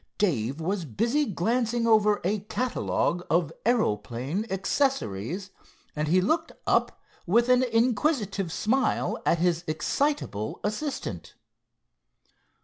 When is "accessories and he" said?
4.49-6.19